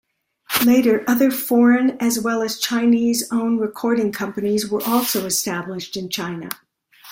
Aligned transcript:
Later 0.65 1.03
other 1.07 1.29
foreign 1.29 1.91
as 1.99 2.17
well 2.19 2.41
as 2.41 2.57
Chinese-own 2.59 3.59
recording 3.59 4.11
companies 4.11 4.67
were 4.67 4.81
also 4.83 5.27
established 5.27 5.95
in 5.95 6.09
China. 6.09 6.49